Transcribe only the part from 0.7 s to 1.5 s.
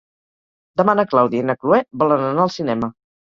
Demà na Clàudia i